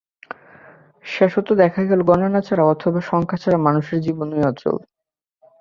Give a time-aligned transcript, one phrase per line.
[1.05, 4.77] শেষত দেখা গেল, গণনা ছাড়া অথবা সংখ্যা ছাড়া মানুষের জীবনই অচল।